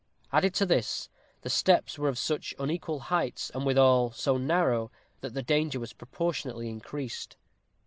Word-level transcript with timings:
Added 0.33 0.55
to 0.55 0.65
this, 0.65 1.09
the 1.43 1.49
steps 1.51 1.99
were 1.99 2.09
of 2.09 2.17
such 2.17 2.55
unequal 2.57 3.01
heights, 3.13 3.51
and 3.53 3.67
withal 3.67 4.09
so 4.09 4.35
narrow, 4.35 4.89
that 5.19 5.35
the 5.35 5.43
danger 5.43 5.79
was 5.79 5.93
proportionately 5.93 6.69
increased. 6.69 7.37